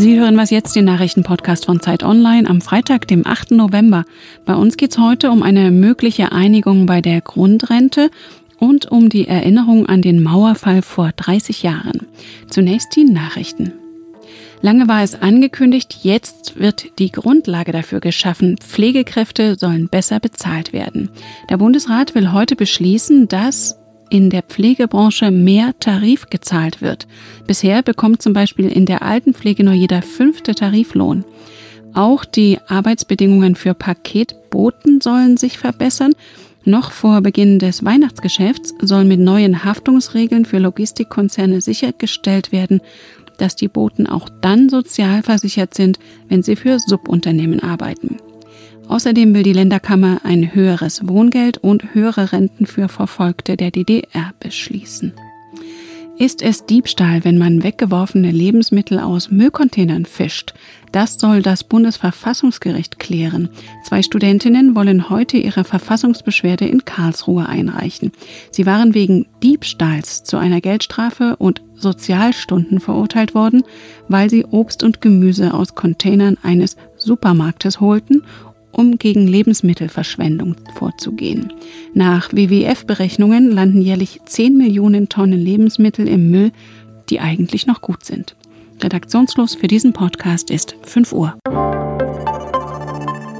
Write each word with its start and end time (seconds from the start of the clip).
Sie 0.00 0.18
hören 0.18 0.38
was 0.38 0.48
jetzt, 0.48 0.74
den 0.74 0.86
Nachrichtenpodcast 0.86 1.66
von 1.66 1.80
Zeit 1.80 2.02
Online 2.04 2.48
am 2.48 2.62
Freitag, 2.62 3.06
dem 3.06 3.26
8. 3.26 3.50
November. 3.50 4.06
Bei 4.46 4.54
uns 4.54 4.78
geht 4.78 4.92
es 4.92 4.98
heute 4.98 5.30
um 5.30 5.42
eine 5.42 5.70
mögliche 5.70 6.32
Einigung 6.32 6.86
bei 6.86 7.02
der 7.02 7.20
Grundrente 7.20 8.10
und 8.58 8.90
um 8.90 9.10
die 9.10 9.28
Erinnerung 9.28 9.84
an 9.84 10.00
den 10.00 10.22
Mauerfall 10.22 10.80
vor 10.80 11.12
30 11.14 11.62
Jahren. 11.62 12.06
Zunächst 12.48 12.96
die 12.96 13.04
Nachrichten. 13.04 13.74
Lange 14.62 14.88
war 14.88 15.02
es 15.02 15.20
angekündigt, 15.20 15.98
jetzt 16.00 16.58
wird 16.58 16.98
die 16.98 17.12
Grundlage 17.12 17.72
dafür 17.72 18.00
geschaffen. 18.00 18.56
Pflegekräfte 18.56 19.56
sollen 19.56 19.88
besser 19.88 20.18
bezahlt 20.18 20.72
werden. 20.72 21.10
Der 21.50 21.58
Bundesrat 21.58 22.14
will 22.14 22.32
heute 22.32 22.56
beschließen, 22.56 23.28
dass 23.28 23.79
in 24.10 24.28
der 24.28 24.42
Pflegebranche 24.42 25.30
mehr 25.30 25.72
Tarif 25.80 26.26
gezahlt 26.28 26.82
wird. 26.82 27.06
Bisher 27.46 27.82
bekommt 27.82 28.20
zum 28.20 28.32
Beispiel 28.32 28.68
in 28.70 28.84
der 28.84 29.02
Altenpflege 29.02 29.64
nur 29.64 29.74
jeder 29.74 30.02
fünfte 30.02 30.54
Tariflohn. 30.54 31.24
Auch 31.94 32.24
die 32.24 32.58
Arbeitsbedingungen 32.68 33.54
für 33.54 33.74
Paketboten 33.74 35.00
sollen 35.00 35.36
sich 35.36 35.58
verbessern. 35.58 36.12
Noch 36.64 36.92
vor 36.92 37.20
Beginn 37.22 37.58
des 37.58 37.84
Weihnachtsgeschäfts 37.84 38.74
soll 38.82 39.04
mit 39.04 39.18
neuen 39.18 39.64
Haftungsregeln 39.64 40.44
für 40.44 40.58
Logistikkonzerne 40.58 41.60
sichergestellt 41.60 42.52
werden, 42.52 42.80
dass 43.38 43.56
die 43.56 43.68
Boten 43.68 44.06
auch 44.06 44.28
dann 44.42 44.68
sozialversichert 44.68 45.74
sind, 45.74 45.98
wenn 46.28 46.42
sie 46.42 46.56
für 46.56 46.78
Subunternehmen 46.78 47.60
arbeiten. 47.60 48.18
Außerdem 48.90 49.34
will 49.34 49.44
die 49.44 49.52
Länderkammer 49.52 50.22
ein 50.24 50.52
höheres 50.52 51.06
Wohngeld 51.06 51.58
und 51.58 51.94
höhere 51.94 52.32
Renten 52.32 52.66
für 52.66 52.88
Verfolgte 52.88 53.56
der 53.56 53.70
DDR 53.70 54.32
beschließen. 54.40 55.12
Ist 56.18 56.42
es 56.42 56.66
Diebstahl, 56.66 57.24
wenn 57.24 57.38
man 57.38 57.62
weggeworfene 57.62 58.32
Lebensmittel 58.32 58.98
aus 58.98 59.30
Müllcontainern 59.30 60.06
fischt? 60.06 60.54
Das 60.90 61.20
soll 61.20 61.40
das 61.40 61.62
Bundesverfassungsgericht 61.62 62.98
klären. 62.98 63.48
Zwei 63.84 64.02
Studentinnen 64.02 64.74
wollen 64.74 65.08
heute 65.08 65.36
ihre 65.36 65.62
Verfassungsbeschwerde 65.62 66.66
in 66.66 66.84
Karlsruhe 66.84 67.48
einreichen. 67.48 68.10
Sie 68.50 68.66
waren 68.66 68.92
wegen 68.92 69.26
Diebstahls 69.40 70.24
zu 70.24 70.36
einer 70.36 70.60
Geldstrafe 70.60 71.36
und 71.36 71.62
Sozialstunden 71.76 72.80
verurteilt 72.80 73.34
worden, 73.34 73.62
weil 74.08 74.28
sie 74.28 74.44
Obst 74.44 74.82
und 74.82 75.00
Gemüse 75.00 75.54
aus 75.54 75.76
Containern 75.76 76.36
eines 76.42 76.76
Supermarktes 76.96 77.80
holten 77.80 78.24
um 78.72 78.98
gegen 78.98 79.26
Lebensmittelverschwendung 79.26 80.56
vorzugehen. 80.74 81.52
Nach 81.94 82.32
WWF-Berechnungen 82.32 83.50
landen 83.50 83.82
jährlich 83.82 84.20
10 84.24 84.56
Millionen 84.56 85.08
Tonnen 85.08 85.40
Lebensmittel 85.40 86.08
im 86.08 86.30
Müll, 86.30 86.52
die 87.08 87.20
eigentlich 87.20 87.66
noch 87.66 87.80
gut 87.80 88.04
sind. 88.04 88.36
Redaktionsschluss 88.82 89.54
für 89.54 89.66
diesen 89.66 89.92
Podcast 89.92 90.50
ist 90.50 90.76
5 90.82 91.12
Uhr. 91.12 91.38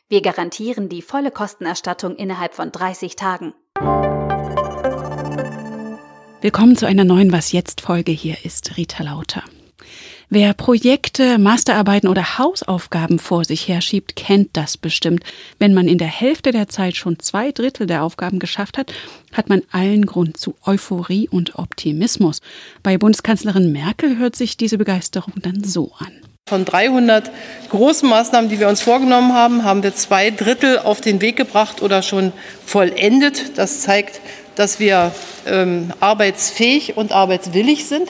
Wir 0.10 0.22
garantieren 0.22 0.90
die 0.90 1.04
volle 1.04 1.30
Kostenerstattung 1.30 2.16
innerhalb 2.16 2.56
von 2.56 2.72
30 2.72 3.16
Tagen. 3.16 3.54
Willkommen 6.42 6.76
zu 6.76 6.88
einer 6.88 7.04
neuen 7.04 7.32
Was 7.32 7.52
jetzt 7.52 7.82
Folge. 7.82 8.12
Hier 8.12 8.38
ist 8.44 8.76
Rita 8.78 9.04
Lauter. 9.04 9.44
Wer 10.32 10.54
Projekte, 10.54 11.38
Masterarbeiten 11.38 12.08
oder 12.08 12.38
Hausaufgaben 12.38 13.20
vor 13.20 13.46
sich 13.46 13.68
herschiebt, 13.68 14.16
kennt 14.16 14.50
das 14.54 14.78
bestimmt. 14.78 15.24
Wenn 15.58 15.74
man 15.74 15.88
in 15.88 15.98
der 15.98 16.08
Hälfte 16.08 16.52
der 16.52 16.68
Zeit 16.68 16.96
schon 16.96 17.20
zwei 17.20 17.52
Drittel 17.52 17.88
der 17.88 18.04
Aufgaben 18.04 18.40
geschafft 18.40 18.78
hat, 18.78 18.94
hat 19.34 19.50
man 19.50 19.64
allen 19.72 20.06
Grund 20.06 20.38
zu 20.38 20.56
Euphorie 20.64 21.28
und 21.28 21.58
Optimismus. 21.58 22.42
Bei 22.84 22.98
Bundeskanzlerin 22.98 23.72
Merkel 23.72 24.18
hört 24.18 24.36
sich 24.36 24.56
diese 24.56 24.78
Begeisterung 24.78 25.34
dann 25.42 25.64
so 25.64 25.92
an. 25.98 26.29
Von 26.50 26.66
300 26.66 27.30
großen 27.70 28.10
Maßnahmen, 28.10 28.50
die 28.50 28.60
wir 28.60 28.70
uns 28.70 28.82
vorgenommen 28.82 29.34
haben, 29.34 29.64
haben 29.64 29.84
wir 29.84 29.94
zwei 29.94 30.32
Drittel 30.32 30.80
auf 30.80 31.00
den 31.00 31.22
Weg 31.22 31.36
gebracht 31.36 31.84
oder 31.84 32.02
schon 32.02 32.34
vollendet. 32.66 33.58
Das 33.58 33.82
zeigt, 33.82 34.20
dass 34.56 34.80
wir 34.80 35.12
ähm, 35.46 35.94
arbeitsfähig 36.00 36.98
und 36.98 37.12
arbeitswillig 37.12 37.86
sind. 37.86 38.10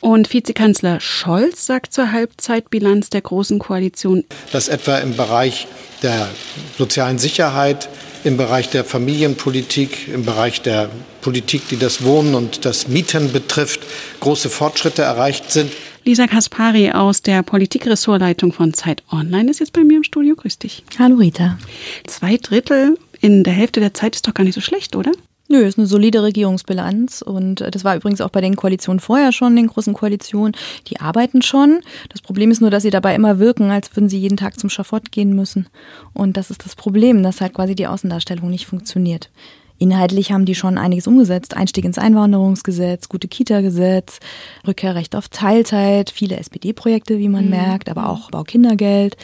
Und 0.00 0.32
Vizekanzler 0.32 1.00
Scholz 1.00 1.64
sagt 1.64 1.94
zur 1.94 2.12
Halbzeitbilanz 2.12 3.08
der 3.08 3.22
Großen 3.22 3.58
Koalition, 3.58 4.24
dass 4.52 4.68
etwa 4.68 4.98
im 4.98 5.16
Bereich 5.16 5.66
der 6.02 6.28
sozialen 6.76 7.18
Sicherheit, 7.18 7.88
im 8.22 8.36
Bereich 8.36 8.68
der 8.68 8.84
Familienpolitik, 8.84 10.08
im 10.08 10.24
Bereich 10.24 10.60
der 10.60 10.90
Politik, 11.20 11.68
die 11.68 11.78
das 11.78 12.04
Wohnen 12.04 12.34
und 12.34 12.64
das 12.64 12.86
Mieten 12.88 13.32
betrifft, 13.32 13.80
große 14.20 14.50
Fortschritte 14.50 15.02
erreicht 15.02 15.50
sind. 15.50 15.72
Lisa 16.04 16.26
Kaspari 16.26 16.90
aus 16.90 17.22
der 17.22 17.42
Politikressortleitung 17.42 18.52
von 18.52 18.72
Zeit 18.72 19.02
Online 19.10 19.50
ist 19.50 19.60
jetzt 19.60 19.72
bei 19.72 19.84
mir 19.84 19.98
im 19.98 20.04
Studio. 20.04 20.34
Grüß 20.36 20.58
dich. 20.58 20.84
Hallo 20.98 21.16
Rita. 21.16 21.58
Zwei 22.06 22.36
Drittel 22.36 22.98
in 23.20 23.44
der 23.44 23.52
Hälfte 23.52 23.80
der 23.80 23.94
Zeit 23.94 24.14
ist 24.14 24.26
doch 24.26 24.34
gar 24.34 24.44
nicht 24.44 24.54
so 24.54 24.60
schlecht, 24.60 24.96
oder? 24.96 25.12
Nö, 25.50 25.64
ist 25.64 25.78
eine 25.78 25.86
solide 25.86 26.22
Regierungsbilanz 26.22 27.22
und 27.22 27.64
das 27.74 27.82
war 27.82 27.96
übrigens 27.96 28.20
auch 28.20 28.28
bei 28.28 28.42
den 28.42 28.54
Koalitionen 28.54 29.00
vorher 29.00 29.32
schon, 29.32 29.56
den 29.56 29.66
großen 29.66 29.94
Koalitionen. 29.94 30.54
Die 30.88 31.00
arbeiten 31.00 31.40
schon. 31.40 31.80
Das 32.10 32.20
Problem 32.20 32.50
ist 32.50 32.60
nur, 32.60 32.70
dass 32.70 32.82
sie 32.82 32.90
dabei 32.90 33.14
immer 33.14 33.38
wirken, 33.38 33.70
als 33.70 33.96
würden 33.96 34.10
sie 34.10 34.18
jeden 34.18 34.36
Tag 34.36 34.60
zum 34.60 34.68
Schafott 34.68 35.10
gehen 35.10 35.34
müssen. 35.34 35.68
Und 36.12 36.36
das 36.36 36.50
ist 36.50 36.66
das 36.66 36.76
Problem, 36.76 37.22
dass 37.22 37.40
halt 37.40 37.54
quasi 37.54 37.74
die 37.74 37.86
Außendarstellung 37.86 38.50
nicht 38.50 38.66
funktioniert. 38.66 39.30
Inhaltlich 39.78 40.32
haben 40.32 40.44
die 40.44 40.56
schon 40.56 40.76
einiges 40.76 41.06
umgesetzt. 41.06 41.56
Einstieg 41.56 41.84
ins 41.84 41.98
Einwanderungsgesetz, 41.98 43.08
gute 43.08 43.28
Kita-Gesetz, 43.28 44.18
Rückkehrrecht 44.66 45.14
auf 45.14 45.28
Teilzeit, 45.28 46.10
viele 46.10 46.36
SPD-Projekte, 46.36 47.18
wie 47.18 47.28
man 47.28 47.44
mhm. 47.44 47.50
merkt, 47.50 47.88
aber 47.88 48.08
auch 48.08 48.30
Baukindergeld. 48.30 49.16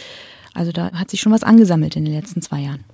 Also 0.54 0.70
da 0.70 0.92
hat 0.92 1.10
sich 1.10 1.20
schon 1.20 1.32
was 1.32 1.42
angesammelt 1.42 1.96
in 1.96 2.04
den 2.04 2.14
letzten 2.14 2.40
zwei 2.40 2.60
Jahren. 2.60 2.84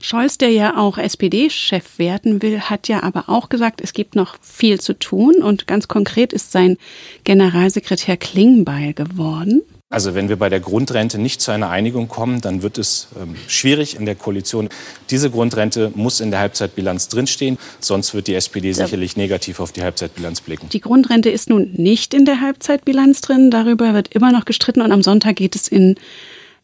Scholz, 0.00 0.38
der 0.38 0.50
ja 0.50 0.78
auch 0.78 0.96
SPD-Chef 0.96 1.98
werden 1.98 2.40
will, 2.40 2.60
hat 2.60 2.88
ja 2.88 3.02
aber 3.02 3.28
auch 3.28 3.48
gesagt, 3.50 3.80
es 3.82 3.92
gibt 3.92 4.14
noch 4.14 4.38
viel 4.40 4.80
zu 4.80 4.98
tun. 4.98 5.42
Und 5.42 5.66
ganz 5.66 5.88
konkret 5.88 6.32
ist 6.32 6.52
sein 6.52 6.78
Generalsekretär 7.24 8.16
Klingbeil 8.16 8.94
geworden. 8.94 9.62
Also 9.92 10.14
wenn 10.14 10.28
wir 10.28 10.36
bei 10.36 10.48
der 10.48 10.60
Grundrente 10.60 11.18
nicht 11.18 11.40
zu 11.40 11.50
einer 11.50 11.68
Einigung 11.68 12.06
kommen, 12.06 12.40
dann 12.40 12.62
wird 12.62 12.78
es 12.78 13.08
ähm, 13.20 13.34
schwierig 13.48 13.96
in 13.96 14.06
der 14.06 14.14
Koalition. 14.14 14.68
Diese 15.10 15.30
Grundrente 15.30 15.90
muss 15.96 16.20
in 16.20 16.30
der 16.30 16.38
Halbzeitbilanz 16.38 17.08
drinstehen, 17.08 17.58
sonst 17.80 18.14
wird 18.14 18.28
die 18.28 18.34
SPD 18.36 18.70
sicherlich 18.72 19.16
negativ 19.16 19.58
auf 19.58 19.72
die 19.72 19.82
Halbzeitbilanz 19.82 20.42
blicken. 20.42 20.68
Die 20.68 20.80
Grundrente 20.80 21.28
ist 21.28 21.50
nun 21.50 21.72
nicht 21.72 22.14
in 22.14 22.24
der 22.24 22.40
Halbzeitbilanz 22.40 23.20
drin, 23.20 23.50
darüber 23.50 23.92
wird 23.92 24.14
immer 24.14 24.30
noch 24.30 24.44
gestritten 24.44 24.80
und 24.80 24.92
am 24.92 25.02
Sonntag 25.02 25.34
geht 25.34 25.56
es 25.56 25.66
in 25.66 25.96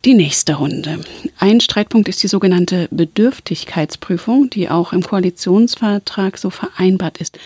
die 0.04 0.14
nächste 0.14 0.54
Runde. 0.54 1.00
Ein 1.36 1.58
Streitpunkt 1.60 2.08
ist 2.08 2.22
die 2.22 2.28
sogenannte 2.28 2.86
Bedürftigkeitsprüfung, 2.92 4.50
die 4.50 4.70
auch 4.70 4.92
im 4.92 5.02
Koalitionsvertrag 5.02 6.38
so 6.38 6.50
vereinbart 6.50 7.18
ist. 7.18 7.40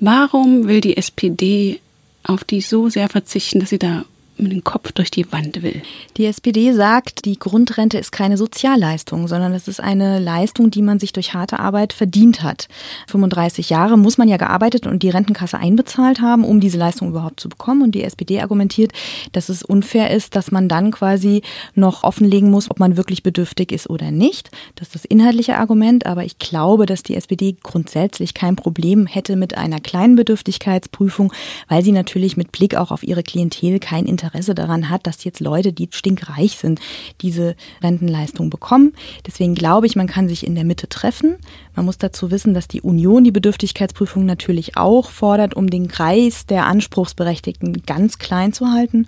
Warum 0.00 0.66
will 0.66 0.80
die 0.80 0.96
SPD 0.96 1.78
auf 2.24 2.42
die 2.42 2.62
so 2.62 2.88
sehr 2.88 3.08
verzichten, 3.08 3.60
dass 3.60 3.70
sie 3.70 3.78
da 3.78 4.04
mit 4.42 4.52
dem 4.52 4.64
Kopf 4.64 4.92
durch 4.92 5.10
die 5.10 5.30
Wand 5.32 5.62
will. 5.62 5.82
Die 6.16 6.26
SPD 6.26 6.72
sagt, 6.72 7.24
die 7.24 7.38
Grundrente 7.38 7.98
ist 7.98 8.12
keine 8.12 8.36
Sozialleistung, 8.36 9.28
sondern 9.28 9.52
es 9.52 9.68
ist 9.68 9.80
eine 9.80 10.18
Leistung, 10.18 10.70
die 10.70 10.82
man 10.82 10.98
sich 10.98 11.12
durch 11.12 11.34
harte 11.34 11.58
Arbeit 11.58 11.92
verdient 11.92 12.42
hat. 12.42 12.68
35 13.08 13.70
Jahre 13.70 13.98
muss 13.98 14.18
man 14.18 14.28
ja 14.28 14.36
gearbeitet 14.36 14.86
und 14.86 15.02
die 15.02 15.10
Rentenkasse 15.10 15.58
einbezahlt 15.58 16.20
haben, 16.20 16.44
um 16.44 16.60
diese 16.60 16.78
Leistung 16.78 17.08
überhaupt 17.08 17.40
zu 17.40 17.48
bekommen. 17.48 17.82
Und 17.82 17.94
die 17.94 18.04
SPD 18.04 18.40
argumentiert, 18.40 18.92
dass 19.32 19.48
es 19.48 19.62
unfair 19.62 20.10
ist, 20.10 20.36
dass 20.36 20.50
man 20.50 20.68
dann 20.68 20.90
quasi 20.90 21.42
noch 21.74 22.02
offenlegen 22.04 22.50
muss, 22.50 22.70
ob 22.70 22.80
man 22.80 22.96
wirklich 22.96 23.22
bedürftig 23.22 23.72
ist 23.72 23.90
oder 23.90 24.10
nicht. 24.10 24.50
Das 24.76 24.88
ist 24.88 24.94
das 24.94 25.04
inhaltliche 25.04 25.58
Argument. 25.58 26.06
Aber 26.06 26.24
ich 26.24 26.38
glaube, 26.38 26.86
dass 26.86 27.02
die 27.02 27.16
SPD 27.16 27.56
grundsätzlich 27.62 28.34
kein 28.34 28.56
Problem 28.56 29.06
hätte 29.06 29.36
mit 29.36 29.56
einer 29.56 29.80
kleinen 29.80 30.16
Bedürftigkeitsprüfung, 30.16 31.32
weil 31.68 31.84
sie 31.84 31.92
natürlich 31.92 32.36
mit 32.36 32.52
Blick 32.52 32.74
auch 32.74 32.90
auf 32.90 33.02
ihre 33.02 33.22
Klientel 33.22 33.78
kein 33.78 34.06
Interesse 34.06 34.29
Interesse 34.30 34.54
daran 34.54 34.88
hat, 34.88 35.06
dass 35.06 35.24
jetzt 35.24 35.40
Leute, 35.40 35.72
die 35.72 35.88
stinkreich 35.90 36.56
sind, 36.56 36.80
diese 37.20 37.56
Rentenleistung 37.82 38.48
bekommen. 38.48 38.92
Deswegen 39.26 39.54
glaube 39.54 39.86
ich, 39.86 39.96
man 39.96 40.06
kann 40.06 40.28
sich 40.28 40.46
in 40.46 40.54
der 40.54 40.64
Mitte 40.64 40.88
treffen. 40.88 41.36
Man 41.74 41.84
muss 41.84 41.98
dazu 41.98 42.30
wissen, 42.30 42.54
dass 42.54 42.68
die 42.68 42.80
Union 42.80 43.24
die 43.24 43.32
Bedürftigkeitsprüfung 43.32 44.24
natürlich 44.24 44.76
auch 44.76 45.10
fordert, 45.10 45.54
um 45.54 45.68
den 45.68 45.88
Kreis 45.88 46.46
der 46.46 46.66
Anspruchsberechtigten 46.66 47.82
ganz 47.86 48.18
klein 48.18 48.52
zu 48.52 48.70
halten. 48.70 49.06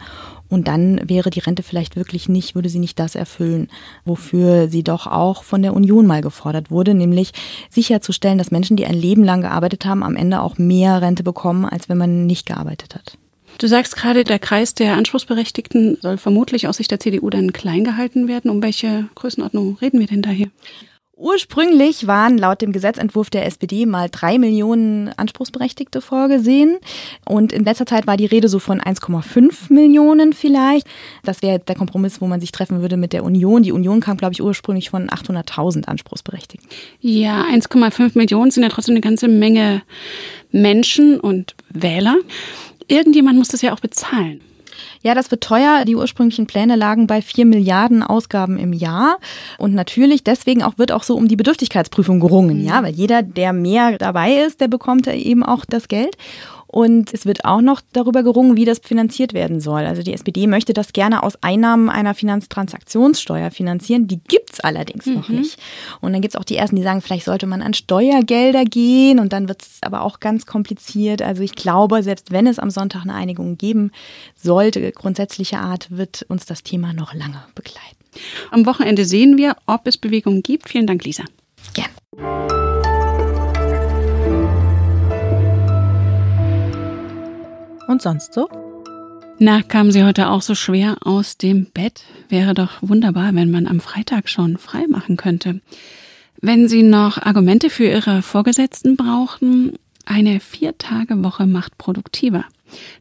Und 0.49 0.69
dann 0.69 1.01
wäre 1.09 1.31
die 1.31 1.41
Rente 1.41 1.63
vielleicht 1.63 1.97
wirklich 1.97 2.29
nicht, 2.29 2.55
würde 2.55 2.69
sie 2.69 2.81
nicht 2.81 2.99
das 2.99 3.15
erfüllen, 3.15 3.69
wofür 4.05 4.69
sie 4.69 4.83
doch 4.83 5.07
auch 5.07 5.45
von 5.45 5.63
der 5.63 5.73
Union 5.73 6.07
mal 6.07 6.21
gefordert 6.21 6.71
wurde, 6.71 6.95
nämlich 6.95 7.33
sicherzustellen, 7.71 8.39
dass 8.39 8.51
Menschen, 8.51 8.77
die 8.77 8.87
ein 8.87 8.95
Leben 8.95 9.25
lang 9.25 9.43
gearbeitet 9.43 9.87
haben, 9.87 10.03
am 10.03 10.17
Ende 10.17 10.43
auch 10.43 10.59
mehr 10.59 11.01
Rente 11.01 11.23
bekommen, 11.23 11.65
als 11.65 11.89
wenn 11.89 11.97
man 11.97 12.27
nicht 12.27 12.45
gearbeitet 12.45 12.97
hat. 12.97 13.17
Du 13.59 13.67
sagst 13.69 13.97
gerade, 13.97 14.25
der 14.25 14.39
Kreis 14.39 14.75
der 14.75 14.97
Anspruchsberechtigten 14.97 15.99
soll 16.01 16.19
vermutlich 16.19 16.67
aus 16.67 16.79
Sicht 16.79 16.91
der 16.91 17.01
CDU 17.01 17.31
dann 17.31 17.53
klein 17.53 17.85
gehalten 17.85 18.29
werden. 18.29 18.51
Um 18.51 18.63
welche 18.63 19.09
Größenordnung 19.15 19.79
reden 19.81 20.01
wir 20.01 20.07
denn 20.07 20.23
da 20.23 20.31
hier? 20.31 20.51
Ursprünglich 21.15 22.09
waren 22.09 22.37
laut 22.37 22.63
dem 22.63 22.73
Gesetzentwurf 22.73 23.31
der 23.31 23.47
SPD 23.47 23.87
mal 23.87 24.09
drei 24.11 24.39
Millionen 24.39 25.11
Anspruchsberechtigte 25.11 26.01
vorgesehen. 26.01 26.79
Und 27.25 27.53
in 27.53 27.63
letzter 27.63 27.87
Zeit 27.87 28.09
war 28.09 28.17
die 28.17 28.27
Rede 28.27 28.49
so 28.49 28.59
von 28.59 28.81
1,5 28.81 29.73
Millionen 29.73 30.33
vielleicht. 30.33 30.89
Das 31.23 31.41
wäre 31.41 31.61
der 31.61 31.77
Kompromiss, 31.77 32.21
wo 32.21 32.27
man 32.27 32.41
sich 32.41 32.51
treffen 32.51 32.81
würde 32.81 32.97
mit 32.97 33.13
der 33.13 33.23
Union. 33.23 33.63
Die 33.63 33.71
Union 33.71 34.01
kam, 34.01 34.17
glaube 34.17 34.33
ich, 34.33 34.43
ursprünglich 34.43 34.91
von 34.91 35.11
800.000 35.11 35.85
Anspruchsberechtigten. 35.85 36.69
Ja, 37.01 37.45
1,5 37.45 38.19
Millionen 38.19 38.51
sind 38.51 38.65
ja 38.65 38.69
trotzdem 38.69 38.95
eine 38.95 39.01
ganze 39.01 39.29
Menge 39.29 39.83
Menschen 40.51 41.21
und 41.21 41.55
Wähler. 41.69 42.17
Irgendjemand 42.88 43.38
muss 43.38 43.49
das 43.49 43.62
ja 43.62 43.73
auch 43.73 43.81
bezahlen. 43.81 44.40
Ja, 45.02 45.14
das 45.14 45.31
wird 45.31 45.43
teuer. 45.43 45.84
Die 45.84 45.96
ursprünglichen 45.96 46.46
Pläne 46.46 46.76
lagen 46.76 47.06
bei 47.06 47.23
vier 47.23 47.44
Milliarden 47.44 48.02
Ausgaben 48.02 48.58
im 48.58 48.73
Jahr. 48.73 49.19
Und 49.58 49.75
natürlich 49.75 50.23
deswegen 50.25 50.62
auch 50.62 50.79
wird 50.79 50.93
auch 50.93 51.02
so 51.02 51.17
um 51.17 51.29
die 51.29 51.37
Bedürftigkeitsprüfung 51.37 52.20
gerungen, 52.20 52.61
mhm. 52.61 52.67
ja, 52.67 52.82
weil 52.82 52.94
jeder, 52.94 53.23
der 53.23 53.52
mehr 53.52 53.99
dabei 53.99 54.34
ist, 54.34 54.61
der 54.61 54.69
bekommt 54.69 55.06
eben 55.08 55.43
auch 55.43 55.64
das 55.64 55.88
Geld. 55.88 56.17
Und 56.73 57.13
es 57.13 57.27
wird 57.27 57.45
auch 57.45 57.61
noch 57.61 57.83
darüber 57.93 58.23
gerungen, 58.23 58.57
wie 58.57 58.65
das 58.65 58.79
finanziert 58.79 59.35
werden 59.35 59.61
soll. 59.61 59.83
Also 59.83 60.03
die 60.03 60.15
SPD 60.15 60.47
möchte 60.47 60.73
das 60.73 60.95
gerne 60.95 61.23
aus 61.23 61.37
Einnahmen 61.43 61.91
einer 61.91 62.15
Finanztransaktionssteuer 62.15 63.51
finanzieren. 63.51 64.09
Die 64.09 64.21
gibt's 64.27 64.59
allerdings 64.59 65.05
mhm. 65.05 65.15
noch 65.15 65.29
nicht. 65.29 65.59
Und 66.01 66.15
dann 66.15 66.23
gibt's 66.23 66.35
auch 66.35 66.45
die 66.45 66.57
Ersten, 66.57 66.77
die 66.77 66.83
sagen, 66.83 67.03
vielleicht 67.03 67.27
sollte 67.27 67.47
man 67.47 67.61
an 67.61 67.75
Steuergelder 67.75 68.65
gehen. 68.65 69.19
Und 69.19 69.35
dann 69.35 69.49
wird's 69.49 69.81
aber 69.83 70.01
auch 70.01 70.19
ganz 70.19 70.47
kompliziert. 70.47 71.21
Also 71.21 71.43
ich 71.43 71.55
glaube, 71.55 72.03
selbst 72.03 72.33
wenn 72.33 72.47
es 72.47 72.59
am 72.59 72.71
Sonntag 72.71 73.03
eine 73.03 73.13
Einigung 73.15 73.59
geben 73.59 73.91
sollte, 74.35 74.93
grundsätzlicher 74.93 75.61
Art, 75.61 75.91
wird 75.91 76.25
uns 76.31 76.47
das 76.47 76.63
Thema 76.63 76.95
noch 76.95 77.13
lange 77.13 77.45
begleiten. 77.55 77.99
Am 78.51 78.65
Wochenende 78.65 79.05
sehen 79.05 79.37
wir, 79.37 79.57
ob 79.67 79.87
es 79.87 79.99
Bewegungen 79.99 80.43
gibt. 80.43 80.71
Vielen 80.71 80.87
Dank, 80.87 81.05
Lisa. 81.05 81.25
Gerne. 81.75 82.72
Und 87.88 88.02
sonst 88.02 88.32
so? 88.32 88.49
Na, 89.38 89.62
kamen 89.62 89.90
Sie 89.90 90.05
heute 90.05 90.31
auch 90.31 90.43
so 90.43 90.55
schwer 90.55 90.99
aus 91.00 91.37
dem 91.37 91.67
Bett? 91.67 92.05
Wäre 92.29 92.55
doch 92.55 92.75
wunderbar, 92.81 93.34
wenn 93.34 93.50
man 93.50 93.67
am 93.67 93.81
Freitag 93.81 94.29
schon 94.29 94.56
frei 94.56 94.87
machen 94.88 95.17
könnte. 95.17 95.61
Wenn 96.40 96.69
Sie 96.69 96.82
noch 96.82 97.19
Argumente 97.19 97.70
für 97.70 97.84
Ihre 97.84 98.23
Vorgesetzten 98.23 98.96
brauchten, 98.96 99.75
eine 100.05 100.40
Vier-Tage-Woche 100.40 101.46
macht 101.46 101.79
produktiver. 101.79 102.44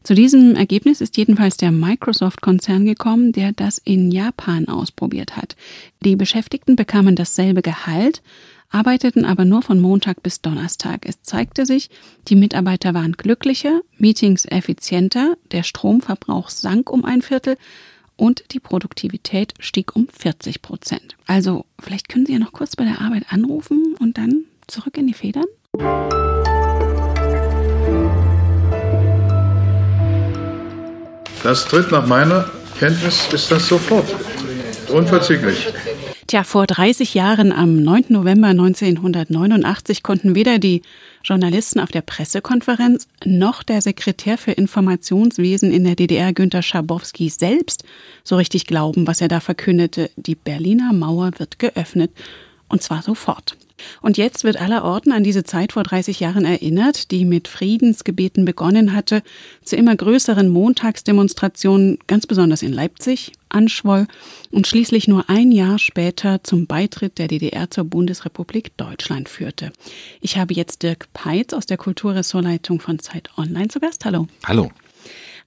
Zu 0.02 0.14
diesem 0.14 0.54
Ergebnis 0.54 1.00
ist 1.00 1.16
jedenfalls 1.16 1.56
der 1.56 1.72
Microsoft-Konzern 1.72 2.84
gekommen, 2.84 3.32
der 3.32 3.52
das 3.52 3.78
in 3.78 4.10
Japan 4.10 4.68
ausprobiert 4.68 5.36
hat. 5.36 5.56
Die 6.04 6.16
Beschäftigten 6.16 6.76
bekamen 6.76 7.16
dasselbe 7.16 7.62
Gehalt, 7.62 8.22
arbeiteten 8.72 9.24
aber 9.24 9.44
nur 9.44 9.62
von 9.62 9.80
Montag 9.80 10.22
bis 10.22 10.40
Donnerstag. 10.40 11.06
Es 11.06 11.22
zeigte 11.22 11.66
sich, 11.66 11.90
die 12.28 12.36
Mitarbeiter 12.36 12.94
waren 12.94 13.12
glücklicher, 13.12 13.82
Meetings 13.98 14.46
effizienter, 14.46 15.36
der 15.52 15.62
Stromverbrauch 15.62 16.48
sank 16.48 16.90
um 16.90 17.04
ein 17.04 17.22
Viertel 17.22 17.56
und 18.16 18.52
die 18.52 18.60
Produktivität 18.60 19.54
stieg 19.60 19.94
um 19.94 20.08
40 20.08 20.62
Prozent. 20.62 21.16
Also 21.26 21.66
vielleicht 21.78 22.08
können 22.08 22.26
Sie 22.26 22.32
ja 22.32 22.38
noch 22.38 22.52
kurz 22.52 22.74
bei 22.74 22.84
der 22.84 23.00
Arbeit 23.00 23.26
anrufen 23.28 23.94
und 24.00 24.18
dann 24.18 24.44
zurück 24.66 24.96
in 24.96 25.06
die 25.06 25.14
Federn? 25.14 25.44
Das 31.42 31.64
tritt 31.64 31.90
nach 31.90 32.06
meiner 32.06 32.48
Kenntnis 32.78 33.28
ist 33.32 33.50
das 33.50 33.66
sofort. 33.66 34.14
Unverzüglich. 34.88 35.72
Tja, 36.32 36.44
vor 36.44 36.66
30 36.66 37.12
Jahren, 37.12 37.52
am 37.52 37.76
9. 37.76 38.06
November 38.08 38.48
1989, 38.48 40.02
konnten 40.02 40.34
weder 40.34 40.58
die 40.58 40.80
Journalisten 41.22 41.78
auf 41.78 41.90
der 41.90 42.00
Pressekonferenz 42.00 43.06
noch 43.22 43.62
der 43.62 43.82
Sekretär 43.82 44.38
für 44.38 44.52
Informationswesen 44.52 45.70
in 45.70 45.84
der 45.84 45.94
DDR, 45.94 46.32
Günter 46.32 46.62
Schabowski, 46.62 47.28
selbst 47.28 47.84
so 48.24 48.36
richtig 48.36 48.66
glauben, 48.66 49.06
was 49.06 49.20
er 49.20 49.28
da 49.28 49.40
verkündete. 49.40 50.08
Die 50.16 50.34
Berliner 50.34 50.94
Mauer 50.94 51.32
wird 51.36 51.58
geöffnet. 51.58 52.12
Und 52.72 52.82
zwar 52.82 53.02
sofort. 53.02 53.58
Und 54.00 54.16
jetzt 54.16 54.44
wird 54.44 54.56
allerorten 54.56 55.12
an 55.12 55.22
diese 55.22 55.44
Zeit 55.44 55.72
vor 55.72 55.82
30 55.82 56.20
Jahren 56.20 56.46
erinnert, 56.46 57.10
die 57.10 57.26
mit 57.26 57.46
Friedensgebeten 57.46 58.46
begonnen 58.46 58.94
hatte, 58.94 59.22
zu 59.62 59.76
immer 59.76 59.94
größeren 59.94 60.48
Montagsdemonstrationen, 60.48 61.98
ganz 62.06 62.26
besonders 62.26 62.62
in 62.62 62.72
Leipzig, 62.72 63.32
anschwoll 63.50 64.06
und 64.50 64.66
schließlich 64.66 65.06
nur 65.06 65.28
ein 65.28 65.52
Jahr 65.52 65.78
später 65.78 66.42
zum 66.44 66.66
Beitritt 66.66 67.18
der 67.18 67.28
DDR 67.28 67.70
zur 67.70 67.84
Bundesrepublik 67.84 68.74
Deutschland 68.78 69.28
führte. 69.28 69.70
Ich 70.22 70.38
habe 70.38 70.54
jetzt 70.54 70.82
Dirk 70.82 71.12
Peitz 71.12 71.52
aus 71.52 71.66
der 71.66 71.76
Kulturressortleitung 71.76 72.80
von 72.80 73.00
Zeit 73.00 73.28
Online 73.36 73.68
zu 73.68 73.80
Gast. 73.80 74.06
Hallo. 74.06 74.28
Hallo. 74.46 74.70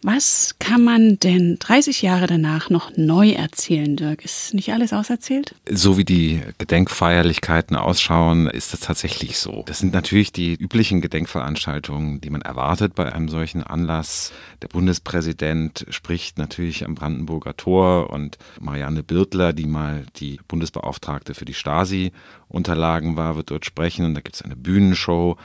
Was 0.02 0.56
kann 0.60 0.84
man 0.84 1.18
denn 1.20 1.58
30 1.60 2.02
Jahre 2.02 2.28
danach 2.28 2.70
noch 2.70 2.96
neu 2.96 3.32
erzählen, 3.32 3.96
Dirk? 3.96 4.24
Ist 4.24 4.54
nicht 4.54 4.72
alles 4.72 4.94
auserzählt? 4.94 5.56
So 5.70 5.98
wie 5.98 6.06
die 6.06 6.42
Gedenkfeierlichkeiten 6.58 7.76
ausschauen, 7.76 8.48
ist 8.48 8.74
das 8.74 8.82
tatsächlich 8.82 9.38
so. 9.38 9.64
Das 9.66 9.80
sind 9.80 9.94
natürlich 9.94 10.32
die 10.32 10.54
üblichen 10.54 11.02
Gedenkveranstaltungen, 11.02 12.22
die 12.22 12.30
man 12.30 12.42
erwartet 12.42 12.96
bei 12.96 13.12
einem 13.12 13.30
solchen 13.30 13.64
Anlass. 13.64 14.32
Der 14.62 14.68
Bundespräsident 14.68 15.86
spricht 15.90 16.38
natürlich 16.38 16.86
am 16.86 16.96
Brandenburger 16.96 17.58
Tor 17.58 18.10
und 18.10 18.38
Marianne 18.60 19.04
Birtler, 19.04 19.54
die 19.54 19.66
mal 19.66 20.06
die 20.18 20.40
Bundesbeauftragte 20.48 21.34
für 21.34 21.46
die 21.46 21.54
Stasi-Unterlagen 21.54 23.18
war, 23.18 23.36
wird 23.36 23.52
dort 23.52 23.66
sprechen 23.66 24.06
und 24.06 24.14
da 24.16 24.22
gibt 24.22 24.36
es 24.36 24.42
eine 24.42 24.56
Bühnenshow. 24.56 25.38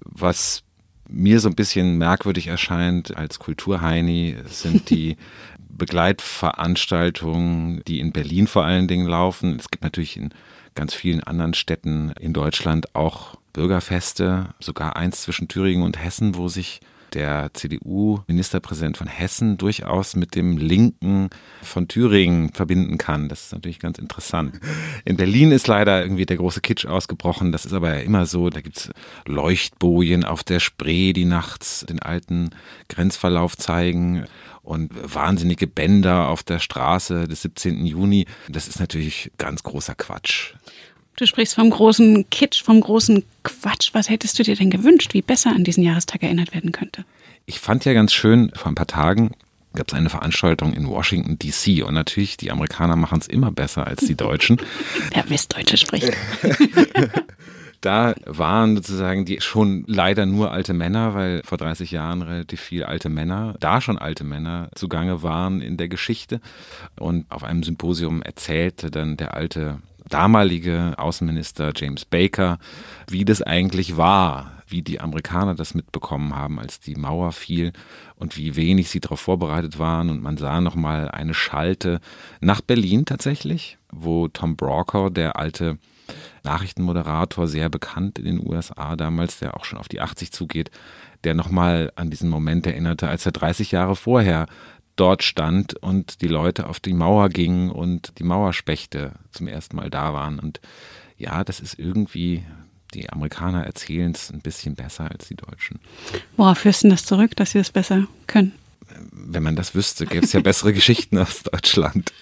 Was 0.00 0.62
mir 1.08 1.40
so 1.40 1.48
ein 1.48 1.54
bisschen 1.54 1.98
merkwürdig 1.98 2.48
erscheint 2.48 3.16
als 3.16 3.38
Kulturheini, 3.38 4.36
sind 4.46 4.90
die 4.90 5.16
Begleitveranstaltungen, 5.68 7.82
die 7.86 8.00
in 8.00 8.12
Berlin 8.12 8.46
vor 8.46 8.64
allen 8.64 8.88
Dingen 8.88 9.06
laufen. 9.06 9.56
Es 9.58 9.70
gibt 9.70 9.84
natürlich 9.84 10.16
in 10.16 10.30
ganz 10.74 10.94
vielen 10.94 11.22
anderen 11.22 11.54
Städten 11.54 12.12
in 12.18 12.32
Deutschland 12.32 12.94
auch 12.94 13.36
Bürgerfeste, 13.52 14.54
sogar 14.60 14.96
eins 14.96 15.22
zwischen 15.22 15.48
Thüringen 15.48 15.82
und 15.82 16.02
Hessen, 16.02 16.36
wo 16.36 16.48
sich 16.48 16.80
der 17.14 17.50
CDU-Ministerpräsident 17.54 18.96
von 18.96 19.06
Hessen 19.06 19.58
durchaus 19.58 20.16
mit 20.16 20.34
dem 20.34 20.56
Linken 20.56 21.30
von 21.62 21.88
Thüringen 21.88 22.52
verbinden 22.52 22.98
kann. 22.98 23.28
Das 23.28 23.46
ist 23.46 23.52
natürlich 23.52 23.78
ganz 23.78 23.98
interessant. 23.98 24.60
In 25.04 25.16
Berlin 25.16 25.52
ist 25.52 25.66
leider 25.66 26.02
irgendwie 26.02 26.26
der 26.26 26.36
große 26.36 26.60
Kitsch 26.60 26.86
ausgebrochen. 26.86 27.52
Das 27.52 27.64
ist 27.64 27.72
aber 27.72 27.94
ja 27.94 28.00
immer 28.00 28.26
so. 28.26 28.50
Da 28.50 28.60
gibt's 28.60 28.90
Leuchtbojen 29.26 30.24
auf 30.24 30.44
der 30.44 30.60
Spree, 30.60 31.12
die 31.12 31.24
nachts 31.24 31.84
den 31.88 32.00
alten 32.00 32.50
Grenzverlauf 32.88 33.56
zeigen 33.56 34.26
und 34.62 34.90
wahnsinnige 35.14 35.68
Bänder 35.68 36.28
auf 36.28 36.42
der 36.42 36.58
Straße 36.58 37.28
des 37.28 37.42
17. 37.42 37.86
Juni. 37.86 38.26
Das 38.48 38.66
ist 38.66 38.80
natürlich 38.80 39.30
ganz 39.38 39.62
großer 39.62 39.94
Quatsch. 39.94 40.54
Du 41.16 41.26
sprichst 41.26 41.54
vom 41.54 41.70
großen 41.70 42.28
Kitsch, 42.28 42.62
vom 42.62 42.78
großen 42.78 43.24
Quatsch. 43.42 43.90
Was 43.92 44.10
hättest 44.10 44.38
du 44.38 44.42
dir 44.42 44.54
denn 44.54 44.68
gewünscht, 44.68 45.14
wie 45.14 45.22
besser 45.22 45.50
an 45.50 45.64
diesen 45.64 45.82
Jahrestag 45.82 46.22
erinnert 46.22 46.54
werden 46.54 46.72
könnte? 46.72 47.06
Ich 47.46 47.58
fand 47.58 47.86
ja 47.86 47.94
ganz 47.94 48.12
schön, 48.12 48.52
vor 48.54 48.70
ein 48.70 48.74
paar 48.74 48.86
Tagen 48.86 49.30
gab 49.74 49.88
es 49.88 49.94
eine 49.94 50.10
Veranstaltung 50.10 50.72
in 50.72 50.88
Washington, 50.88 51.38
D.C. 51.38 51.82
Und 51.82 51.94
natürlich, 51.94 52.36
die 52.36 52.50
Amerikaner 52.50 52.96
machen 52.96 53.18
es 53.20 53.28
immer 53.28 53.50
besser 53.50 53.86
als 53.86 54.04
die 54.06 54.14
Deutschen. 54.14 54.58
Wer 55.14 55.28
Westdeutsche 55.30 55.76
spricht. 55.76 56.12
da 57.82 58.14
waren 58.24 58.76
sozusagen 58.76 59.24
die 59.24 59.40
schon 59.40 59.84
leider 59.86 60.26
nur 60.26 60.50
alte 60.50 60.74
Männer, 60.74 61.14
weil 61.14 61.42
vor 61.44 61.58
30 61.58 61.90
Jahren 61.90 62.22
relativ 62.22 62.60
viele 62.60 62.88
alte 62.88 63.08
Männer, 63.08 63.54
da 63.60 63.80
schon 63.80 63.98
alte 63.98 64.24
Männer 64.24 64.70
zugange 64.74 65.22
waren 65.22 65.60
in 65.60 65.76
der 65.76 65.88
Geschichte. 65.88 66.40
Und 66.98 67.30
auf 67.30 67.44
einem 67.44 67.62
Symposium 67.62 68.22
erzählte 68.22 68.90
dann 68.90 69.16
der 69.16 69.34
alte 69.34 69.80
damalige 70.08 70.94
Außenminister 70.96 71.72
James 71.74 72.04
Baker, 72.04 72.58
wie 73.08 73.24
das 73.24 73.42
eigentlich 73.42 73.96
war, 73.96 74.52
wie 74.68 74.82
die 74.82 75.00
Amerikaner 75.00 75.54
das 75.54 75.74
mitbekommen 75.74 76.34
haben, 76.34 76.58
als 76.58 76.80
die 76.80 76.94
Mauer 76.94 77.32
fiel 77.32 77.72
und 78.16 78.36
wie 78.36 78.56
wenig 78.56 78.90
sie 78.90 79.00
darauf 79.00 79.20
vorbereitet 79.20 79.78
waren. 79.78 80.10
Und 80.10 80.22
man 80.22 80.36
sah 80.36 80.60
nochmal 80.60 81.10
eine 81.10 81.34
Schalte 81.34 82.00
nach 82.40 82.60
Berlin 82.60 83.04
tatsächlich, 83.04 83.78
wo 83.90 84.28
Tom 84.28 84.56
Brokaw, 84.56 85.10
der 85.10 85.36
alte 85.36 85.78
Nachrichtenmoderator, 86.44 87.48
sehr 87.48 87.68
bekannt 87.68 88.18
in 88.18 88.24
den 88.24 88.46
USA 88.46 88.96
damals, 88.96 89.38
der 89.38 89.56
auch 89.56 89.64
schon 89.64 89.78
auf 89.78 89.88
die 89.88 90.00
80 90.00 90.32
zugeht, 90.32 90.70
der 91.24 91.34
nochmal 91.34 91.92
an 91.96 92.10
diesen 92.10 92.30
Moment 92.30 92.66
erinnerte, 92.66 93.08
als 93.08 93.26
er 93.26 93.32
30 93.32 93.72
Jahre 93.72 93.96
vorher 93.96 94.46
dort 94.96 95.22
stand 95.22 95.74
und 95.74 96.20
die 96.22 96.28
Leute 96.28 96.68
auf 96.68 96.80
die 96.80 96.94
Mauer 96.94 97.28
gingen 97.28 97.70
und 97.70 98.18
die 98.18 98.24
Mauerspechte 98.24 99.12
zum 99.32 99.46
ersten 99.46 99.76
Mal 99.76 99.90
da 99.90 100.12
waren. 100.12 100.38
Und 100.38 100.60
ja, 101.18 101.44
das 101.44 101.60
ist 101.60 101.78
irgendwie, 101.78 102.44
die 102.94 103.08
Amerikaner 103.10 103.64
erzählen 103.64 104.12
es 104.12 104.30
ein 104.30 104.40
bisschen 104.40 104.74
besser 104.74 105.10
als 105.10 105.28
die 105.28 105.36
Deutschen. 105.36 105.80
Worauf 106.36 106.58
führst 106.58 106.84
du 106.84 106.88
das 106.88 107.04
zurück, 107.04 107.36
dass 107.36 107.52
sie 107.52 107.58
das 107.58 107.70
besser 107.70 108.06
können? 108.26 108.52
Wenn 109.10 109.42
man 109.42 109.56
das 109.56 109.74
wüsste, 109.74 110.06
gäbe 110.06 110.24
es 110.24 110.32
ja 110.32 110.40
bessere 110.40 110.72
Geschichten 110.74 111.18
aus 111.18 111.42
Deutschland. 111.42 112.12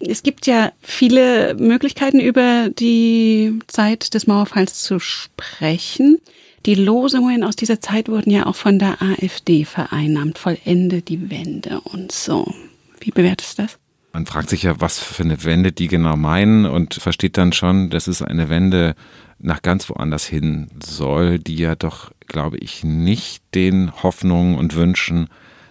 Es 0.00 0.22
gibt 0.22 0.46
ja 0.46 0.72
viele 0.80 1.54
Möglichkeiten, 1.54 2.20
über 2.20 2.68
die 2.68 3.58
Zeit 3.66 4.14
des 4.14 4.28
Mauerfalls 4.28 4.82
zu 4.82 5.00
sprechen. 5.00 6.20
Die 6.66 6.74
Losungen 6.74 7.44
aus 7.44 7.56
dieser 7.56 7.80
Zeit 7.80 8.08
wurden 8.08 8.30
ja 8.30 8.46
auch 8.46 8.56
von 8.56 8.78
der 8.78 9.00
AfD 9.00 9.64
vereinnahmt. 9.64 10.38
Vollende 10.38 11.02
die 11.02 11.30
Wende 11.30 11.80
und 11.80 12.12
so. 12.12 12.52
Wie 13.00 13.10
bewertest 13.10 13.58
du 13.58 13.62
das? 13.62 13.78
Man 14.12 14.26
fragt 14.26 14.50
sich 14.50 14.64
ja, 14.64 14.80
was 14.80 14.98
für 14.98 15.22
eine 15.22 15.44
Wende 15.44 15.70
die 15.70 15.86
genau 15.86 16.16
meinen 16.16 16.66
und 16.66 16.94
versteht 16.94 17.36
dann 17.36 17.52
schon, 17.52 17.90
dass 17.90 18.06
es 18.06 18.22
eine 18.22 18.48
Wende 18.48 18.94
nach 19.38 19.62
ganz 19.62 19.88
woanders 19.88 20.26
hin 20.26 20.68
soll, 20.84 21.38
die 21.38 21.56
ja 21.56 21.74
doch, 21.76 22.10
glaube 22.26 22.58
ich, 22.58 22.82
nicht 22.82 23.42
den 23.54 23.92
Hoffnungen 24.02 24.56
und 24.56 24.74
Wünschen 24.74 25.28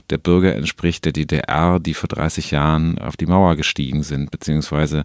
der 0.10 0.18
Bürger 0.18 0.56
entspricht 0.56 1.04
der 1.04 1.12
DDR, 1.12 1.80
die 1.80 1.94
vor 1.94 2.08
30 2.08 2.52
Jahren 2.52 2.98
auf 2.98 3.18
die 3.18 3.26
Mauer 3.26 3.56
gestiegen 3.56 4.04
sind, 4.04 4.32
beziehungsweise 4.32 5.04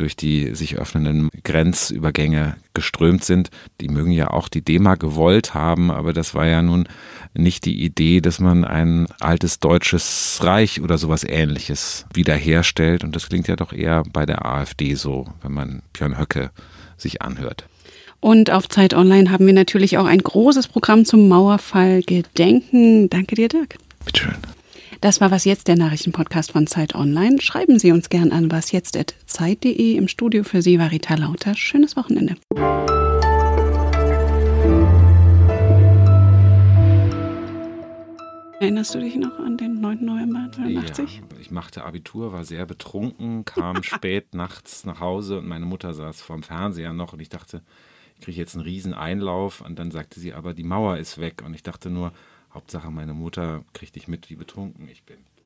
durch 0.00 0.16
die 0.16 0.54
sich 0.54 0.76
öffnenden 0.76 1.28
Grenzübergänge 1.44 2.56
geströmt 2.74 3.24
sind. 3.24 3.50
Die 3.80 3.88
mögen 3.88 4.12
ja 4.12 4.30
auch 4.30 4.48
die 4.48 4.62
DEMA 4.62 4.94
gewollt 4.94 5.54
haben, 5.54 5.90
aber 5.90 6.12
das 6.12 6.34
war 6.34 6.46
ja 6.46 6.62
nun 6.62 6.88
nicht 7.34 7.64
die 7.64 7.82
Idee, 7.82 8.20
dass 8.20 8.40
man 8.40 8.64
ein 8.64 9.06
altes 9.20 9.60
deutsches 9.60 10.38
Reich 10.42 10.80
oder 10.80 10.98
sowas 10.98 11.24
ähnliches 11.24 12.06
wiederherstellt. 12.12 13.04
Und 13.04 13.14
das 13.14 13.28
klingt 13.28 13.48
ja 13.48 13.56
doch 13.56 13.72
eher 13.72 14.02
bei 14.12 14.26
der 14.26 14.46
AfD 14.46 14.94
so, 14.94 15.26
wenn 15.42 15.52
man 15.52 15.82
Björn 15.92 16.18
Höcke 16.18 16.50
sich 16.96 17.22
anhört. 17.22 17.66
Und 18.20 18.50
auf 18.50 18.68
Zeit 18.68 18.94
Online 18.94 19.30
haben 19.30 19.46
wir 19.46 19.54
natürlich 19.54 19.98
auch 19.98 20.06
ein 20.06 20.18
großes 20.18 20.68
Programm 20.68 21.04
zum 21.04 21.28
Mauerfall 21.28 22.02
Gedenken. 22.02 23.08
Danke 23.08 23.36
dir, 23.36 23.48
Dirk. 23.48 23.76
Bitteschön. 24.04 24.34
Das 25.00 25.20
war 25.20 25.30
was 25.30 25.44
jetzt 25.44 25.68
der 25.68 25.76
Nachrichtenpodcast 25.76 26.50
von 26.50 26.66
Zeit 26.66 26.96
Online. 26.96 27.40
Schreiben 27.40 27.78
Sie 27.78 27.92
uns 27.92 28.08
gern 28.08 28.32
an 28.32 28.50
wasjetzt@zeit.de. 28.50 29.94
Im 29.94 30.08
Studio 30.08 30.42
für 30.42 30.60
Sie 30.60 30.76
war 30.80 30.90
Rita 30.90 31.14
Lauter. 31.14 31.54
Schönes 31.54 31.94
Wochenende. 31.94 32.34
Erinnerst 38.58 38.96
du 38.96 38.98
dich 38.98 39.14
noch 39.14 39.38
an 39.38 39.56
den 39.56 39.80
9. 39.80 40.04
November 40.04 40.40
1989? 40.40 41.22
Ja, 41.30 41.40
ich 41.40 41.52
machte 41.52 41.84
Abitur, 41.84 42.32
war 42.32 42.44
sehr 42.44 42.66
betrunken, 42.66 43.44
kam 43.44 43.82
spät 43.84 44.34
nachts 44.34 44.84
nach 44.84 44.98
Hause 44.98 45.38
und 45.38 45.46
meine 45.46 45.64
Mutter 45.64 45.94
saß 45.94 46.20
vorm 46.22 46.42
Fernseher 46.42 46.92
noch 46.92 47.12
und 47.12 47.20
ich 47.20 47.28
dachte, 47.28 47.62
ich 48.16 48.24
kriege 48.24 48.36
jetzt 48.36 48.56
einen 48.56 48.64
riesen 48.64 48.94
Einlauf 48.94 49.60
und 49.60 49.78
dann 49.78 49.92
sagte 49.92 50.18
sie, 50.18 50.34
aber 50.34 50.54
die 50.54 50.64
Mauer 50.64 50.96
ist 50.96 51.18
weg 51.18 51.44
und 51.46 51.54
ich 51.54 51.62
dachte 51.62 51.88
nur, 51.88 52.12
Hauptsache 52.58 52.90
meine 52.90 53.14
Mutter 53.14 53.64
kriegt 53.72 53.94
nicht 53.94 54.08
mit, 54.08 54.30
wie 54.30 54.34
betrunken 54.34 54.88
ich 54.88 55.04
bin. 55.04 55.18